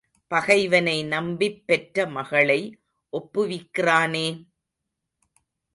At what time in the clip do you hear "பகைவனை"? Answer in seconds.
0.27-1.03